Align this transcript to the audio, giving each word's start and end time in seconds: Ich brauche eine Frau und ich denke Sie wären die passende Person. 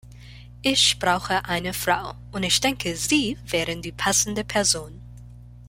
Ich 0.63 0.97
brauche 0.97 1.45
eine 1.45 1.75
Frau 1.75 2.15
und 2.31 2.41
ich 2.41 2.59
denke 2.59 2.95
Sie 2.95 3.37
wären 3.45 3.83
die 3.83 3.91
passende 3.91 4.43
Person. 4.43 4.99